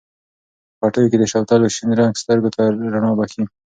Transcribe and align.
په 0.77 0.77
پټیو 0.79 1.09
کې 1.11 1.17
د 1.19 1.23
شوتلو 1.31 1.73
شین 1.75 1.89
رنګ 1.99 2.13
سترګو 2.21 2.49
ته 2.55 2.61
رڼا 2.93 3.11
بښي. 3.17 3.43